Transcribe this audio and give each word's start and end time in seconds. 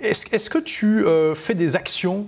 Est-ce 0.00 0.50
que 0.50 0.58
tu 0.58 1.04
fais 1.36 1.54
des 1.54 1.76
actions 1.76 2.26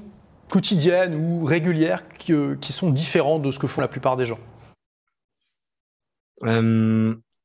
quotidiennes 0.49 1.15
ou 1.15 1.45
régulières 1.45 2.07
qui, 2.19 2.35
qui, 2.61 2.73
sont 2.73 2.91
différentes 2.91 3.43
de 3.43 3.51
ce 3.51 3.59
que 3.59 3.67
font 3.67 3.81
la 3.81 3.89
plupart 3.89 4.17
des 4.17 4.27
gens? 4.27 4.39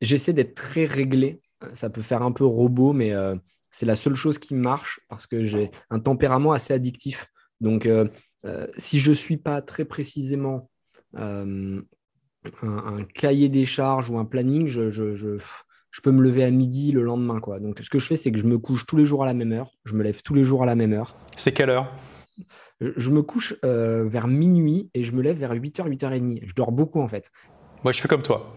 J'essaie 0.02 0.34
d'être 0.34 0.55
très 0.55 0.86
réglé. 0.86 1.42
Ça 1.74 1.90
peut 1.90 2.02
faire 2.02 2.21
un 2.21 2.32
peu 2.32 2.46
robot, 2.46 2.94
mais 2.94 3.13
c'est 3.70 3.86
la 3.86 3.96
seule 3.96 4.16
chose 4.16 4.40
qui 4.40 4.55
marche 4.55 5.00
parce 5.10 5.28
que 5.28 5.44
j'ai 5.44 5.71
un 5.90 5.99
tempérament 5.99 6.51
assez 6.51 6.73
addictif. 6.73 7.31
Donc, 7.62 7.85
euh, 7.85 8.07
euh, 8.46 8.67
si 8.78 8.99
je 8.99 9.12
ne 9.12 9.15
suis 9.15 9.37
pas 9.37 9.62
très 9.62 9.85
précisément 9.85 10.69
euh, 11.15 11.81
un, 12.62 13.03
cahier 13.13 13.49
des 13.49 13.65
charges 13.65 14.09
ou 14.09 14.17
un 14.17 14.25
planning, 14.25 14.67
je, 14.67 15.37
peux 16.02 16.12
me 16.12 16.22
lever 16.22 16.44
à 16.44 16.52
midi 16.52 16.91
le 16.91 17.04
lendemain. 17.04 17.40
Quoi. 17.40 17.59
Donc, 17.59 17.80
ce 17.80 17.90
que 17.90 18.00
je 18.00 18.08
fais, 18.08 18.16
c'est 18.16 18.32
que 18.32 18.38
je 18.38 18.46
me 18.46 18.58
couche 18.58 18.86
tous 18.86 18.98
les 18.98 19.05
jours 19.05 19.23
à 19.23 19.26
la 19.26 19.34
même 19.34 19.52
heure. 19.52 19.72
Je 19.86 19.94
me 19.94 20.04
lève 20.04 20.22
tous 20.23 20.34
les 20.34 20.44
jours 20.44 20.64
à 20.64 20.66
la 20.66 20.76
même 20.76 20.94
heure. 20.94 21.16
C'est 21.36 21.52
quelle 21.52 21.70
heure? 21.70 21.92
Je, 22.80 23.10
me 23.10 23.24
couche 23.24 23.55
vers 23.64 24.28
minuit 24.28 24.91
et 24.94 25.04
je 25.04 25.12
me 25.12 25.24
lève 25.24 25.38
vers 25.38 25.54
8h, 25.55 25.90
8h30. 25.90 26.41
Je 26.46 26.54
dors 26.54 26.72
beaucoup 26.72 27.02
en 27.02 27.08
fait. 27.08 27.32
Moi, 27.84 27.91
je 27.91 28.00
fais 28.00 28.08
comme 28.08 28.22
toi. 28.22 28.54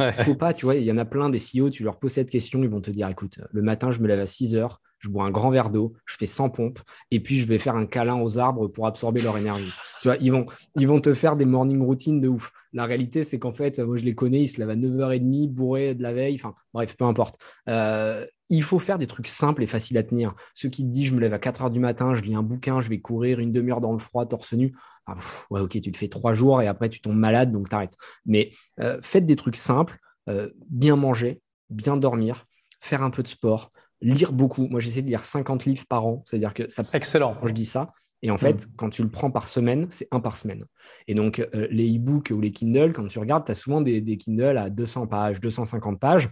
Il 0.00 0.24
faut 0.24 0.34
pas, 0.34 0.54
tu 0.54 0.64
vois, 0.64 0.76
il 0.76 0.84
y 0.84 0.92
en 0.92 0.98
a 0.98 1.04
plein 1.04 1.28
des 1.28 1.38
CEO, 1.38 1.70
tu 1.70 1.82
leur 1.82 1.98
poses 1.98 2.12
cette 2.12 2.30
question, 2.30 2.62
ils 2.62 2.68
vont 2.68 2.80
te 2.80 2.90
dire 2.90 3.08
écoute, 3.08 3.40
le 3.50 3.62
matin, 3.62 3.90
je 3.90 4.00
me 4.00 4.06
lève 4.06 4.20
à 4.20 4.26
6 4.26 4.54
heures, 4.54 4.80
je 4.98 5.08
bois 5.08 5.24
un 5.24 5.30
grand 5.30 5.50
verre 5.50 5.70
d'eau, 5.70 5.94
je 6.06 6.16
fais 6.16 6.26
100 6.26 6.50
pompes, 6.50 6.80
et 7.10 7.20
puis 7.20 7.38
je 7.38 7.46
vais 7.46 7.58
faire 7.58 7.76
un 7.76 7.86
câlin 7.86 8.20
aux 8.20 8.38
arbres 8.38 8.68
pour 8.68 8.86
absorber 8.86 9.22
leur 9.22 9.36
énergie. 9.36 9.72
Tu 10.02 10.08
vois, 10.08 10.16
ils 10.16 10.30
vont, 10.30 10.46
ils 10.76 10.86
vont 10.86 11.00
te 11.00 11.14
faire 11.14 11.36
des 11.36 11.44
morning 11.44 11.82
routines 11.82 12.20
de 12.20 12.28
ouf. 12.28 12.52
La 12.72 12.84
réalité, 12.84 13.22
c'est 13.22 13.38
qu'en 13.38 13.52
fait, 13.52 13.78
moi, 13.78 13.96
je 13.96 14.04
les 14.04 14.14
connais, 14.14 14.42
ils 14.42 14.48
se 14.48 14.58
lèvent 14.58 14.70
à 14.70 14.76
9h30, 14.76 15.48
bourrés 15.48 15.94
de 15.94 16.02
la 16.02 16.12
veille, 16.12 16.34
enfin, 16.34 16.54
bref, 16.72 16.96
peu 16.96 17.04
importe. 17.04 17.40
Euh, 17.68 18.26
il 18.50 18.62
faut 18.62 18.78
faire 18.78 18.98
des 18.98 19.06
trucs 19.06 19.28
simples 19.28 19.62
et 19.62 19.66
faciles 19.66 19.98
à 19.98 20.02
tenir. 20.02 20.34
Ceux 20.54 20.68
qui 20.68 20.82
te 20.82 20.88
disent, 20.88 21.08
je 21.08 21.14
me 21.14 21.20
lève 21.20 21.34
à 21.34 21.38
4 21.38 21.64
h 21.64 21.70
du 21.70 21.80
matin, 21.80 22.14
je 22.14 22.22
lis 22.22 22.34
un 22.34 22.42
bouquin, 22.42 22.80
je 22.80 22.88
vais 22.88 23.00
courir 23.00 23.40
une 23.40 23.52
demi-heure 23.52 23.80
dans 23.80 23.92
le 23.92 23.98
froid, 23.98 24.26
torse 24.26 24.52
nu. 24.54 24.74
Ah, 25.06 25.16
ouais, 25.50 25.60
ok, 25.60 25.80
tu 25.80 25.92
te 25.92 25.96
fais 25.96 26.08
trois 26.08 26.34
jours 26.34 26.62
et 26.62 26.66
après, 26.66 26.88
tu 26.88 27.00
tombes 27.00 27.16
malade, 27.16 27.52
donc 27.52 27.68
t'arrêtes. 27.68 27.96
Mais 28.26 28.52
euh, 28.80 28.98
faites 29.02 29.26
des 29.26 29.36
trucs 29.36 29.56
simples 29.56 29.98
euh, 30.28 30.50
bien 30.68 30.96
manger, 30.96 31.40
bien 31.70 31.96
dormir, 31.96 32.46
faire 32.80 33.02
un 33.02 33.10
peu 33.10 33.22
de 33.22 33.28
sport, 33.28 33.70
lire 34.00 34.32
beaucoup. 34.32 34.66
Moi, 34.68 34.80
j'essaie 34.80 35.02
de 35.02 35.08
lire 35.08 35.24
50 35.24 35.64
livres 35.64 35.84
par 35.88 36.06
an. 36.06 36.22
C'est-à-dire 36.24 36.54
que 36.54 36.68
ça. 36.68 36.84
Excellent. 36.92 37.36
Quand 37.40 37.46
je 37.48 37.54
dis 37.54 37.66
ça. 37.66 37.92
Et 38.22 38.30
en 38.30 38.38
fait, 38.38 38.66
mm. 38.66 38.70
quand 38.76 38.90
tu 38.90 39.02
le 39.02 39.10
prends 39.10 39.30
par 39.30 39.46
semaine, 39.46 39.86
c'est 39.90 40.08
un 40.10 40.20
par 40.20 40.36
semaine. 40.36 40.64
Et 41.06 41.14
donc, 41.14 41.38
euh, 41.54 41.68
les 41.70 41.96
e-books 41.96 42.32
ou 42.34 42.40
les 42.40 42.50
Kindle, 42.50 42.92
quand 42.92 43.06
tu 43.06 43.18
regardes, 43.18 43.44
tu 43.44 43.52
as 43.52 43.54
souvent 43.54 43.80
des, 43.80 44.00
des, 44.00 44.16
Kindle 44.16 44.58
à 44.58 44.70
200 44.70 45.06
pages, 45.06 45.40
250 45.40 46.00
pages, 46.00 46.28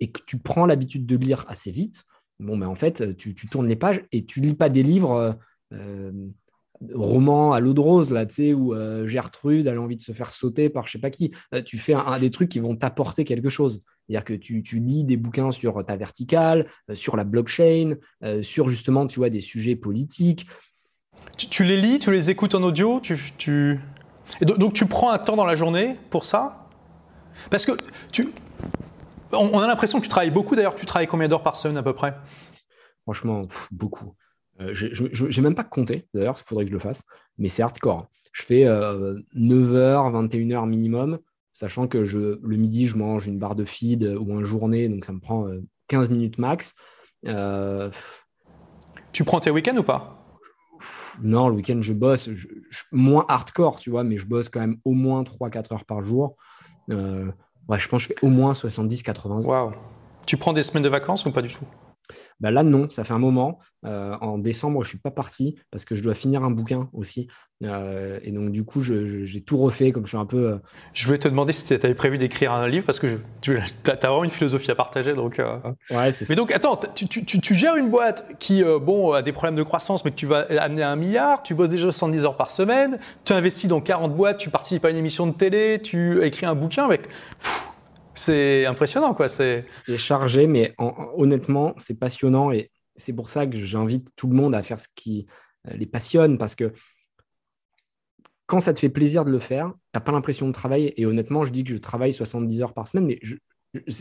et 0.00 0.10
que 0.10 0.20
tu 0.26 0.38
prends 0.38 0.66
l'habitude 0.66 1.06
de 1.06 1.16
lire 1.16 1.46
assez 1.48 1.70
vite. 1.70 2.04
Bon, 2.40 2.56
mais 2.56 2.66
en 2.66 2.74
fait, 2.74 3.16
tu, 3.16 3.34
tournes 3.34 3.68
les 3.68 3.76
pages 3.76 4.02
et 4.12 4.24
tu 4.24 4.40
lis 4.40 4.54
pas 4.54 4.68
des 4.68 4.82
livres. 4.82 5.38
Euh, 5.72 6.12
roman 6.94 7.52
à 7.52 7.60
l'eau 7.60 7.74
de 7.74 7.80
rose, 7.80 8.10
là, 8.10 8.26
tu 8.26 8.34
sais, 8.34 8.54
où 8.54 8.74
euh, 8.74 9.06
Gertrude 9.06 9.68
a 9.68 9.78
envie 9.78 9.96
de 9.96 10.02
se 10.02 10.12
faire 10.12 10.32
sauter 10.32 10.68
par 10.70 10.86
je 10.86 10.92
sais 10.92 10.98
pas 10.98 11.10
qui. 11.10 11.32
Euh, 11.54 11.62
tu 11.62 11.78
fais 11.78 11.94
un, 11.94 12.18
des 12.18 12.30
trucs 12.30 12.48
qui 12.48 12.60
vont 12.60 12.76
t'apporter 12.76 13.24
quelque 13.24 13.48
chose. 13.48 13.80
C'est-à-dire 14.06 14.24
que 14.24 14.34
tu, 14.34 14.62
lis 14.80 15.04
des 15.04 15.16
bouquins 15.16 15.50
sur 15.50 15.84
ta 15.84 15.96
verticale, 15.96 16.66
euh, 16.90 16.94
sur 16.94 17.16
la 17.16 17.24
blockchain, 17.24 17.96
sur 18.42 18.68
justement, 18.68 19.06
tu 19.06 19.18
vois, 19.18 19.30
des 19.30 19.40
sujets 19.40 19.76
politiques. 19.76 20.46
Tu, 21.36 21.64
les 21.64 21.80
lis, 21.80 21.98
tu 21.98 22.10
les 22.10 22.30
écoutes 22.30 22.54
en 22.54 22.62
audio, 22.62 23.00
tu, 23.00 23.80
donc, 24.42 24.74
tu 24.74 24.86
prends 24.86 25.10
un 25.10 25.18
temps 25.18 25.36
dans 25.36 25.44
la 25.44 25.56
journée 25.56 25.96
pour 26.10 26.24
ça? 26.24 26.68
Parce 27.50 27.64
que 27.64 27.72
tu... 28.12 28.28
On, 29.32 29.58
a 29.58 29.66
l'impression 29.66 29.98
que 29.98 30.04
tu 30.04 30.08
travailles 30.08 30.30
beaucoup. 30.30 30.56
D'ailleurs, 30.56 30.74
tu 30.74 30.86
travailles 30.86 31.06
combien 31.06 31.28
d'heures 31.28 31.42
par 31.42 31.56
semaine 31.56 31.76
à 31.76 31.82
peu 31.82 31.94
près? 31.94 32.16
Franchement, 33.04 33.42
beaucoup. 33.70 34.14
Euh, 34.60 34.74
je 34.74 35.24
n'ai 35.24 35.42
même 35.42 35.54
pas 35.54 35.64
compté, 35.64 36.06
d'ailleurs, 36.14 36.36
il 36.38 36.46
faudrait 36.46 36.64
que 36.64 36.70
je 36.70 36.74
le 36.74 36.80
fasse, 36.80 37.02
mais 37.38 37.48
c'est 37.48 37.62
hardcore. 37.62 38.08
Je 38.32 38.42
fais 38.44 38.64
9h, 38.64 39.24
21h 39.34 40.68
minimum, 40.68 41.18
sachant 41.52 41.88
que 41.88 42.04
je, 42.04 42.38
le 42.42 42.56
midi, 42.56 42.86
je 42.86 42.96
mange 42.96 43.26
une 43.26 43.38
barre 43.38 43.56
de 43.56 43.64
feed 43.64 44.04
ou 44.20 44.34
un 44.34 44.44
journée, 44.44 44.88
donc 44.88 45.04
ça 45.04 45.12
me 45.12 45.20
prend 45.20 45.48
15 45.88 46.06
euh, 46.06 46.12
minutes 46.12 46.38
max. 46.38 46.74
Euh, 47.26 47.90
tu 49.12 49.24
prends 49.24 49.40
tes 49.40 49.50
week-ends 49.50 49.76
ou 49.76 49.82
pas? 49.82 50.16
Non, 51.22 51.48
le 51.48 51.56
week-end, 51.56 51.82
je 51.82 51.92
bosse. 51.92 52.30
moins 52.92 53.24
hardcore, 53.28 53.78
tu 53.78 53.90
vois, 53.90 54.04
mais 54.04 54.16
je 54.16 54.26
bosse 54.26 54.48
quand 54.48 54.60
même 54.60 54.78
au 54.84 54.92
moins 54.92 55.22
3-4 55.22 55.74
heures 55.74 55.84
par 55.84 56.02
jour. 56.02 56.36
je 56.88 57.32
pense 57.68 57.88
que 57.88 57.98
je 57.98 58.06
fais 58.08 58.16
au 58.22 58.28
moins 58.28 58.52
70-80 58.52 59.44
Waouh. 59.44 59.72
Tu 60.26 60.36
prends 60.36 60.52
des 60.52 60.62
semaines 60.62 60.84
de 60.84 60.88
vacances 60.88 61.26
ou 61.26 61.32
pas 61.32 61.42
du 61.42 61.48
tout? 61.48 61.64
Bah 62.40 62.50
là, 62.50 62.62
non, 62.62 62.88
ça 62.90 63.04
fait 63.04 63.14
un 63.14 63.18
moment. 63.18 63.58
Euh, 63.86 64.14
en 64.20 64.36
décembre, 64.36 64.84
je 64.84 64.88
ne 64.88 64.90
suis 64.90 64.98
pas 64.98 65.10
parti 65.10 65.56
parce 65.70 65.86
que 65.86 65.94
je 65.94 66.02
dois 66.02 66.14
finir 66.14 66.44
un 66.44 66.50
bouquin 66.50 66.90
aussi. 66.92 67.28
Euh, 67.64 68.18
et 68.22 68.30
donc, 68.30 68.50
du 68.50 68.64
coup, 68.64 68.82
j'ai 68.82 69.42
tout 69.42 69.56
refait 69.56 69.90
comme 69.90 70.04
je 70.04 70.10
suis 70.10 70.18
un 70.18 70.26
peu. 70.26 70.52
Euh, 70.52 70.58
je 70.92 71.06
voulais 71.06 71.18
te 71.18 71.28
demander 71.28 71.52
si 71.52 71.64
tu 71.64 71.74
avais 71.74 71.94
prévu 71.94 72.18
d'écrire 72.18 72.52
un 72.52 72.68
livre 72.68 72.84
parce 72.84 72.98
que 72.98 73.18
tu 73.40 73.56
as, 73.86 73.94
vraiment 73.94 74.24
une 74.24 74.30
philosophie 74.30 74.70
à 74.70 74.74
partager. 74.74 75.14
Donc, 75.14 75.40
ouais, 75.90 76.10
Mais 76.28 76.34
donc, 76.34 76.50
attends, 76.52 76.78
tu, 76.94 77.08
tu, 77.08 77.24
tu, 77.24 77.54
gères 77.54 77.76
une 77.76 77.90
boîte 77.90 78.26
qui 78.38 78.62
bon, 78.62 79.12
a 79.12 79.22
des 79.22 79.32
problèmes 79.32 79.56
de 79.56 79.62
croissance, 79.62 80.04
mais 80.04 80.10
que 80.10 80.16
tu 80.16 80.26
vas 80.26 80.46
amener 80.58 80.82
à 80.82 80.90
un 80.90 80.96
milliard. 80.96 81.42
Tu 81.42 81.54
bosses 81.54 81.70
déjà 81.70 81.84
70 81.84 82.24
heures 82.26 82.36
par 82.36 82.50
semaine. 82.50 82.98
Tu 83.24 83.32
investis 83.32 83.68
dans 83.68 83.80
40 83.80 84.14
boîtes. 84.14 84.38
Tu 84.38 84.50
participes 84.50 84.84
à 84.84 84.90
une 84.90 84.98
émission 84.98 85.26
de 85.26 85.32
télé. 85.32 85.80
Tu 85.82 86.22
écris 86.22 86.44
un 86.44 86.54
bouquin 86.54 86.84
avec. 86.84 87.08
C'est 88.20 88.66
impressionnant, 88.66 89.14
quoi. 89.14 89.28
C'est 89.28 89.64
chargé, 89.96 90.46
mais 90.46 90.74
honnêtement, 90.78 91.72
c'est 91.78 91.98
passionnant 91.98 92.52
et 92.52 92.70
c'est 92.94 93.14
pour 93.14 93.30
ça 93.30 93.46
que 93.46 93.56
j'invite 93.56 94.08
tout 94.14 94.28
le 94.28 94.34
monde 94.34 94.54
à 94.54 94.62
faire 94.62 94.78
ce 94.78 94.88
qui 94.94 95.26
euh, 95.66 95.74
les 95.74 95.86
passionne 95.86 96.36
parce 96.36 96.54
que 96.54 96.70
quand 98.44 98.60
ça 98.60 98.74
te 98.74 98.78
fait 98.78 98.90
plaisir 98.90 99.24
de 99.24 99.30
le 99.30 99.38
faire, 99.38 99.68
tu 99.68 99.78
n'as 99.94 100.00
pas 100.02 100.12
l'impression 100.12 100.46
de 100.46 100.52
travailler. 100.52 101.00
Et 101.00 101.06
honnêtement, 101.06 101.46
je 101.46 101.52
dis 101.52 101.64
que 101.64 101.70
je 101.70 101.78
travaille 101.78 102.12
70 102.12 102.60
heures 102.60 102.74
par 102.74 102.88
semaine, 102.88 103.06
mais 103.06 103.18
je 103.22 103.36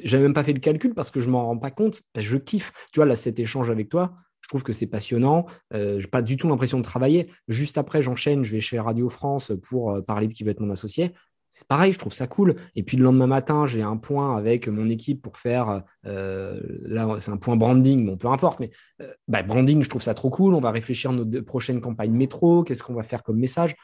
n'avais 0.03 0.23
même 0.23 0.33
pas 0.33 0.43
fait 0.43 0.51
le 0.51 0.59
calcul 0.59 0.93
parce 0.93 1.11
que 1.11 1.21
je 1.21 1.29
m'en 1.29 1.45
rends 1.45 1.57
pas 1.57 1.71
compte. 1.71 2.01
Je 2.17 2.35
kiffe. 2.35 2.73
Tu 2.91 2.99
vois, 2.99 3.05
là, 3.05 3.15
cet 3.15 3.39
échange 3.39 3.69
avec 3.69 3.87
toi, 3.87 4.15
je 4.41 4.49
trouve 4.49 4.63
que 4.63 4.73
c'est 4.73 4.87
passionnant. 4.87 5.45
Euh, 5.73 5.93
je 5.99 6.05
n'ai 6.05 6.09
pas 6.09 6.21
du 6.21 6.35
tout 6.35 6.49
l'impression 6.49 6.77
de 6.77 6.83
travailler. 6.83 7.31
Juste 7.47 7.77
après, 7.77 8.01
j'enchaîne, 8.01 8.43
je 8.43 8.51
vais 8.51 8.59
chez 8.59 8.79
Radio 8.79 9.07
France 9.07 9.53
pour 9.69 9.91
euh, 9.91 10.01
parler 10.01 10.27
de 10.27 10.33
qui 10.33 10.43
va 10.43 10.51
être 10.51 10.59
mon 10.59 10.71
associé 10.71 11.13
c'est 11.49 11.67
pareil, 11.67 11.93
je 11.93 11.99
trouve 11.99 12.13
ça 12.13 12.27
cool. 12.27 12.55
Et 12.75 12.83
puis 12.83 12.97
le 12.97 13.03
lendemain 13.03 13.27
matin, 13.27 13.65
j'ai 13.65 13.81
un 13.81 13.97
point 13.97 14.37
avec 14.37 14.67
mon 14.67 14.87
équipe 14.87 15.21
pour 15.21 15.37
faire, 15.37 15.83
euh, 16.05 16.59
là 16.83 17.15
c'est 17.19 17.31
un 17.31 17.37
point 17.37 17.55
branding, 17.55 18.05
bon 18.05 18.17
peu 18.17 18.27
importe, 18.27 18.59
mais 18.59 18.69
euh, 19.01 19.11
bah, 19.27 19.43
branding, 19.43 19.83
je 19.83 19.89
trouve 19.89 20.01
ça 20.01 20.13
trop 20.13 20.29
cool. 20.29 20.53
On 20.53 20.59
va 20.59 20.71
réfléchir 20.71 21.11
à 21.11 21.13
notre 21.13 21.39
prochaine 21.41 21.81
campagne 21.81 22.11
métro, 22.11 22.63
qu'est-ce 22.63 22.83
qu'on 22.83 22.93
va 22.93 23.03
faire 23.03 23.23
comme 23.23 23.37
message. 23.37 23.75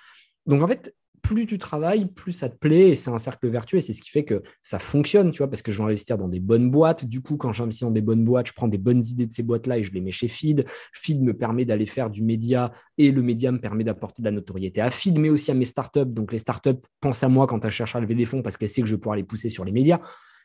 Donc 0.45 0.61
en 0.61 0.67
fait, 0.67 0.95
plus 1.25 1.47
tu 1.47 1.57
travailles, 1.57 2.05
plus 2.05 2.33
ça 2.33 2.49
te 2.49 2.55
plaît 2.55 2.89
et 2.89 2.95
c'est 2.95 3.09
un 3.09 3.17
cercle 3.17 3.47
vertueux 3.49 3.77
et 3.77 3.81
c'est 3.81 3.93
ce 3.93 4.01
qui 4.01 4.11
fait 4.11 4.25
que 4.25 4.43
ça 4.61 4.77
fonctionne, 4.77 5.31
tu 5.31 5.39
vois, 5.39 5.49
parce 5.49 5.63
que 5.63 5.71
je 5.71 5.79
vais 5.79 5.85
investir 5.85 6.17
dans 6.17 6.27
des 6.27 6.39
bonnes 6.39 6.69
boîtes. 6.69 7.05
Du 7.05 7.21
coup, 7.21 7.35
quand 7.35 7.51
j'investis 7.51 7.81
dans 7.81 7.91
des 7.91 8.01
bonnes 8.01 8.23
boîtes, 8.23 8.47
je 8.47 8.53
prends 8.53 8.67
des 8.67 8.77
bonnes 8.77 9.03
idées 9.03 9.25
de 9.25 9.33
ces 9.33 9.41
boîtes-là 9.41 9.79
et 9.79 9.83
je 9.83 9.91
les 9.91 10.01
mets 10.01 10.11
chez 10.11 10.27
Feed. 10.27 10.65
Feed 10.93 11.21
me 11.21 11.33
permet 11.33 11.65
d'aller 11.65 11.87
faire 11.87 12.11
du 12.11 12.23
média 12.23 12.71
et 12.99 13.11
le 13.11 13.23
média 13.23 13.51
me 13.51 13.59
permet 13.59 13.83
d'apporter 13.83 14.21
de 14.21 14.25
la 14.25 14.31
notoriété 14.31 14.81
à 14.81 14.91
Feed, 14.91 15.17
mais 15.17 15.29
aussi 15.29 15.49
à 15.49 15.55
mes 15.55 15.65
startups. 15.65 16.05
Donc 16.05 16.31
les 16.31 16.39
startups 16.39 16.81
pensent 17.01 17.23
à 17.23 17.27
moi 17.27 17.47
quand 17.47 17.65
elles 17.65 17.71
cherchent 17.71 17.95
à 17.95 17.99
lever 17.99 18.15
des 18.15 18.25
fonds 18.25 18.43
parce 18.43 18.55
qu'elles 18.55 18.69
savent 18.69 18.83
que 18.83 18.89
je 18.89 18.95
vais 18.95 19.01
pouvoir 19.01 19.15
les 19.15 19.23
pousser 19.23 19.49
sur 19.49 19.65
les 19.65 19.71
médias. 19.71 19.99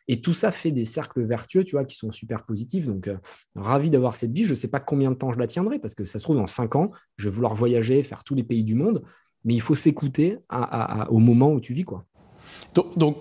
Et 0.08 0.22
tout 0.22 0.32
ça 0.32 0.50
fait 0.50 0.72
des 0.72 0.86
cercles 0.86 1.22
vertueux, 1.22 1.62
tu 1.62 1.72
vois, 1.72 1.84
qui 1.84 1.94
sont 1.94 2.10
super 2.10 2.44
positifs. 2.44 2.86
Donc, 2.86 3.06
euh, 3.06 3.16
ravi 3.54 3.91
d'avoir 3.91 4.16
cette 4.16 4.32
vie. 4.32 4.44
Je 4.44 4.52
ne 4.52 4.56
sais 4.56 4.66
pas 4.66 4.80
combien 4.80 5.10
de 5.10 5.14
temps 5.14 5.30
je 5.30 5.38
la 5.38 5.47
tiendrai, 5.47 5.78
parce 5.78 5.94
que 5.94 6.02
ça 6.02 6.18
se 6.18 6.24
trouve, 6.24 6.36
dans 6.36 6.48
cinq 6.48 6.74
ans, 6.74 6.91
je 7.16 7.28
vais 7.28 7.34
vouloir 7.34 7.54
voyager, 7.54 8.02
faire 8.02 8.24
tous 8.24 8.34
les 8.34 8.42
pays 8.42 8.64
du 8.64 8.74
monde 8.74 9.04
mais 9.44 9.54
il 9.54 9.60
faut 9.60 9.74
s'écouter 9.74 10.38
au 11.08 11.18
moment 11.18 11.50
où 11.50 11.60
tu 11.60 11.72
vis. 11.72 11.84
quoi. 11.84 12.04
Donc, 12.74 13.18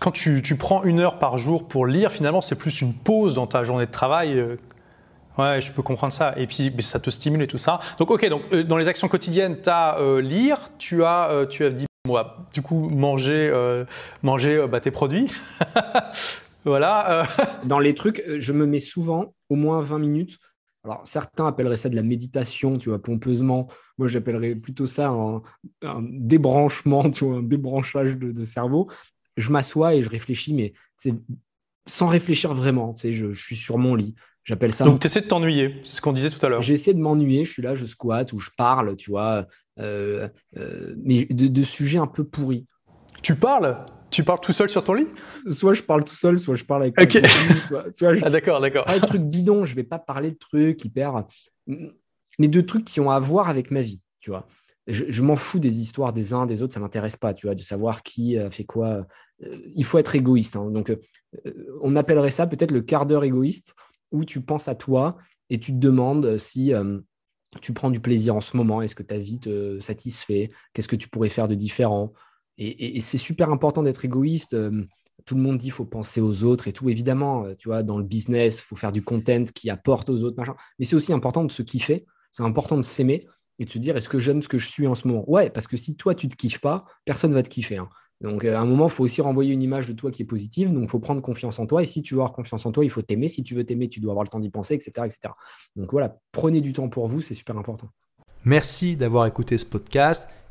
quand 0.00 0.10
tu, 0.10 0.56
prends 0.58 0.82
une 0.82 0.98
heure 0.98 1.18
par 1.18 1.38
jour 1.38 1.68
pour 1.68 1.86
lire, 1.86 2.10
finalement, 2.10 2.40
c'est 2.40 2.56
plus 2.56 2.80
une 2.80 2.94
pause 2.94 3.34
dans 3.34 3.46
ta 3.46 3.62
journée 3.64 3.86
de 3.86 3.90
travail. 3.90 4.38
Euh, 4.38 4.56
ouais, 5.38 5.60
je 5.60 5.72
peux 5.72 5.82
comprendre 5.82 6.12
ça. 6.12 6.34
Et 6.36 6.46
puis, 6.46 6.72
ça 6.80 6.98
te 6.98 7.10
stimule 7.10 7.42
et 7.42 7.46
tout 7.46 7.58
ça. 7.58 7.80
Donc, 7.98 8.10
ok, 8.10 8.28
donc, 8.28 8.42
euh, 8.52 8.64
dans 8.64 8.76
les 8.76 8.88
actions 8.88 9.08
quotidiennes, 9.08 9.60
tu 9.62 9.70
as 9.70 9.98
euh, 9.98 10.20
lire, 10.20 10.58
tu 10.78 11.04
as, 11.04 11.46
tu 11.48 11.64
as 11.64 11.70
dit, 11.70 11.86
moi, 12.06 12.38
du 12.52 12.62
coup, 12.62 12.88
manger, 12.88 13.52
manger 14.22 14.66
bah, 14.68 14.80
tes 14.80 14.90
produits. 14.90 15.30
voilà. 16.64 17.24
dans 17.64 17.78
les 17.78 17.94
trucs, 17.94 18.24
je 18.26 18.52
me 18.52 18.66
mets 18.66 18.80
souvent 18.80 19.32
au 19.48 19.54
moins 19.54 19.80
20 19.80 19.98
minutes 19.98 20.38
alors, 20.84 21.06
certains 21.06 21.46
appelleraient 21.46 21.76
ça 21.76 21.88
de 21.88 21.96
la 21.96 22.02
méditation, 22.02 22.76
tu 22.76 22.88
vois, 22.88 23.00
pompeusement. 23.00 23.68
Moi, 23.98 24.08
j'appellerais 24.08 24.56
plutôt 24.56 24.86
ça 24.86 25.08
un, 25.10 25.42
débranchement, 26.02 27.08
tu 27.10 27.24
vois, 27.24 27.36
un 27.36 27.42
débranchage 27.42 28.16
de, 28.16 28.44
cerveau. 28.44 28.90
Je 29.36 29.50
m'assois 29.50 29.94
et 29.94 30.02
je 30.02 30.10
réfléchis, 30.10 30.54
mais 30.54 30.72
sans 31.86 32.08
réfléchir 32.08 32.52
vraiment. 32.52 32.94
Tu 32.94 33.02
sais, 33.02 33.12
je, 33.12 33.32
suis 33.32 33.56
sur 33.56 33.78
mon 33.78 33.94
lit. 33.94 34.16
J'appelle 34.44 34.74
ça. 34.74 34.84
Donc, 34.84 35.00
tu 35.00 35.06
essaies 35.06 35.20
de 35.20 35.28
t'ennuyer, 35.28 35.80
c'est 35.84 35.94
ce 35.94 36.00
qu'on 36.00 36.12
disait 36.12 36.30
tout 36.30 36.44
à 36.44 36.48
l'heure. 36.48 36.62
J'essaie 36.62 36.94
de 36.94 36.98
m'ennuyer, 36.98 37.44
je 37.44 37.52
suis 37.52 37.62
là, 37.62 37.76
je 37.76 37.86
squatte 37.86 38.32
ou 38.32 38.40
je 38.40 38.50
parle, 38.56 38.96
tu 38.96 39.10
vois, 39.10 39.46
euh, 39.78 40.28
euh, 40.56 40.96
mais 41.04 41.26
de, 41.26 41.46
de, 41.46 41.62
sujets 41.62 41.98
un 41.98 42.08
peu 42.08 42.24
pourris. 42.24 42.66
Tu 43.22 43.36
parles? 43.36 43.86
Tu 44.12 44.22
parles 44.22 44.40
tout 44.40 44.52
seul 44.52 44.68
sur 44.68 44.84
ton 44.84 44.94
lit? 44.94 45.06
Soit 45.46 45.74
je 45.74 45.82
parle 45.82 46.04
tout 46.04 46.14
seul, 46.14 46.38
soit 46.38 46.54
je 46.54 46.64
parle 46.64 46.82
avec 46.82 47.00
Ok. 47.00 47.18
soit, 47.60 47.86
je- 47.96 48.20
Ah, 48.24 48.30
d'accord, 48.30 48.60
d'accord. 48.60 48.84
pas 48.84 48.98
de 48.98 49.04
trucs 49.06 49.22
bidons, 49.22 49.64
je 49.64 49.74
vais 49.74 49.82
pas 49.84 49.98
parler 49.98 50.30
de 50.30 50.36
trucs 50.36 50.84
hyper. 50.84 51.24
Mais 51.66 52.48
de 52.48 52.60
trucs 52.60 52.84
qui 52.84 53.00
ont 53.00 53.10
à 53.10 53.18
voir 53.18 53.48
avec 53.48 53.70
ma 53.70 53.82
vie, 53.82 54.00
tu 54.20 54.30
vois. 54.30 54.46
Je, 54.86 55.04
je 55.08 55.22
m'en 55.22 55.36
fous 55.36 55.58
des 55.60 55.80
histoires 55.80 56.12
des 56.12 56.34
uns, 56.34 56.44
des 56.44 56.62
autres, 56.62 56.74
ça 56.74 56.80
m'intéresse 56.80 57.16
pas, 57.16 57.34
tu 57.34 57.46
vois, 57.46 57.54
de 57.54 57.60
savoir 57.62 58.02
qui 58.02 58.36
euh, 58.36 58.50
fait 58.50 58.64
quoi. 58.64 59.06
Euh, 59.44 59.56
il 59.76 59.84
faut 59.84 59.98
être 59.98 60.14
égoïste. 60.16 60.56
hein. 60.56 60.70
Donc, 60.70 60.90
euh, 60.90 60.96
on 61.82 61.94
appellerait 61.96 62.30
ça 62.32 62.46
peut-être 62.46 62.72
le 62.72 62.82
quart 62.82 63.06
d'heure 63.06 63.24
égoïste, 63.24 63.74
où 64.10 64.24
tu 64.24 64.40
penses 64.42 64.68
à 64.68 64.74
toi 64.74 65.16
et 65.50 65.58
tu 65.60 65.72
te 65.72 65.78
demandes 65.78 66.36
si 66.38 66.72
tu 67.60 67.72
prends 67.72 67.90
du 67.90 68.00
plaisir 68.00 68.34
en 68.34 68.40
ce 68.40 68.56
moment, 68.56 68.82
est-ce 68.82 68.94
que 68.94 69.02
ta 69.02 69.18
vie 69.18 69.38
te 69.38 69.78
satisfait, 69.80 70.50
qu'est-ce 70.72 70.88
que 70.88 70.96
tu 70.96 71.08
pourrais 71.08 71.28
faire 71.28 71.48
de 71.48 71.54
différent? 71.54 72.12
Et, 72.62 73.00
c'est 73.00 73.18
super 73.18 73.50
important 73.50 73.82
d'être 73.82 74.04
égoïste. 74.04 74.54
euh, 74.54 74.84
tout 75.24 75.34
le 75.36 75.42
monde 75.42 75.58
dit 75.58 75.66
qu'il 75.66 75.72
faut 75.72 75.84
penser 75.84 76.20
aux 76.20 76.44
autres 76.44 76.68
et 76.68 76.72
tout. 76.72 76.88
Évidemment, 76.88 77.44
euh, 77.44 77.54
tu 77.56 77.68
vois, 77.68 77.82
dans 77.82 77.98
le 77.98 78.04
business, 78.04 78.60
faut 78.60 78.76
faire 78.76 78.92
du 78.92 79.02
content 79.02 79.44
qui 79.54 79.70
apporte 79.70 80.10
aux 80.10 80.24
autres. 80.24 80.42
Mais 80.78 80.84
c'est 80.84 80.96
aussi 80.96 81.12
important 81.12 81.44
de 81.44 81.52
se 81.52 81.62
kiffer. 81.62 82.06
C'est 82.30 82.42
important 82.42 82.76
de 82.76 82.82
s'aimer 82.82 83.26
et 83.58 83.64
de 83.64 83.70
se 83.70 83.78
dire 83.78 83.96
est-ce 83.96 84.08
que 84.08 84.18
j'aime 84.18 84.42
ce 84.42 84.48
que 84.48 84.58
je 84.58 84.68
suis 84.68 84.86
en 84.86 84.94
ce 84.94 85.06
moment? 85.06 85.28
Ouais, 85.30 85.50
parce 85.50 85.66
que 85.66 85.76
si 85.76 85.96
toi, 85.96 86.14
tu 86.14 86.28
te 86.28 86.36
kiffes 86.36 86.60
pas, 86.60 86.80
personne 87.04 87.32
va 87.34 87.42
te 87.42 87.50
kiffer. 87.50 87.76
hein. 87.76 87.88
Donc, 88.20 88.44
euh, 88.44 88.54
à 88.54 88.60
un 88.60 88.64
moment, 88.64 88.86
il 88.86 88.92
faut 88.92 89.02
aussi 89.02 89.20
renvoyer 89.20 89.52
une 89.52 89.62
image 89.62 89.88
de 89.88 89.92
toi 89.92 90.10
qui 90.10 90.22
est 90.22 90.26
positive. 90.26 90.72
Donc, 90.72 90.84
il 90.84 90.88
faut 90.88 91.00
prendre 91.00 91.20
confiance 91.20 91.58
en 91.58 91.66
toi. 91.66 91.82
Et 91.82 91.86
si 91.86 92.02
tu 92.02 92.14
veux 92.14 92.20
avoir 92.20 92.32
confiance 92.32 92.64
en 92.66 92.72
toi, 92.72 92.84
il 92.84 92.90
faut 92.90 93.02
t'aimer. 93.02 93.28
Si 93.28 93.42
tu 93.42 93.54
veux 93.54 93.64
t'aimer, 93.64 93.88
tu 93.88 94.00
dois 94.00 94.12
avoir 94.12 94.22
le 94.24 94.28
temps 94.28 94.38
d'y 94.38 94.50
penser, 94.50 94.74
etc., 94.74 94.90
etc. 95.04 95.34
Donc, 95.74 95.90
voilà, 95.90 96.16
prenez 96.30 96.60
du 96.60 96.72
temps 96.72 96.88
pour 96.88 97.08
vous, 97.08 97.20
c'est 97.20 97.34
super 97.34 97.58
important. 97.58 97.88
Merci 98.44 98.96
d'avoir 98.96 99.26
écouté 99.26 99.58
ce 99.58 99.66
podcast. 99.66 100.28